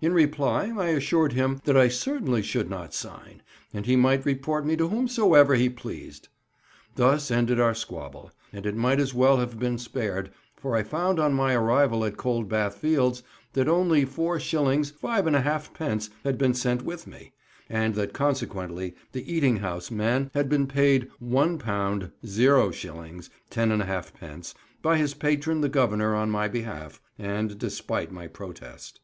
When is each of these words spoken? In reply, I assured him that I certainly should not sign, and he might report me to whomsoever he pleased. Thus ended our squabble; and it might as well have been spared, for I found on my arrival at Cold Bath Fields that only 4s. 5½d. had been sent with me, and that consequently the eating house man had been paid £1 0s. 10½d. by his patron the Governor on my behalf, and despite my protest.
In 0.00 0.14
reply, 0.14 0.72
I 0.74 0.86
assured 0.86 1.34
him 1.34 1.60
that 1.64 1.76
I 1.76 1.88
certainly 1.88 2.40
should 2.40 2.70
not 2.70 2.94
sign, 2.94 3.42
and 3.74 3.84
he 3.84 3.94
might 3.94 4.24
report 4.24 4.64
me 4.64 4.74
to 4.74 4.88
whomsoever 4.88 5.54
he 5.54 5.68
pleased. 5.68 6.28
Thus 6.94 7.30
ended 7.30 7.60
our 7.60 7.74
squabble; 7.74 8.30
and 8.54 8.64
it 8.64 8.74
might 8.74 8.98
as 9.00 9.12
well 9.12 9.36
have 9.36 9.58
been 9.58 9.76
spared, 9.76 10.30
for 10.56 10.74
I 10.74 10.82
found 10.82 11.20
on 11.20 11.34
my 11.34 11.52
arrival 11.52 12.06
at 12.06 12.16
Cold 12.16 12.48
Bath 12.48 12.76
Fields 12.76 13.22
that 13.52 13.68
only 13.68 14.06
4s. 14.06 14.94
5½d. 14.98 16.08
had 16.24 16.38
been 16.38 16.54
sent 16.54 16.80
with 16.82 17.06
me, 17.06 17.34
and 17.68 17.94
that 17.96 18.14
consequently 18.14 18.94
the 19.12 19.30
eating 19.30 19.58
house 19.58 19.90
man 19.90 20.30
had 20.32 20.48
been 20.48 20.66
paid 20.66 21.10
£1 21.22 21.58
0s. 21.58 23.28
10½d. 23.50 24.54
by 24.80 24.96
his 24.96 25.12
patron 25.12 25.60
the 25.60 25.68
Governor 25.68 26.14
on 26.14 26.30
my 26.30 26.48
behalf, 26.48 26.98
and 27.18 27.58
despite 27.58 28.10
my 28.10 28.26
protest. 28.26 29.00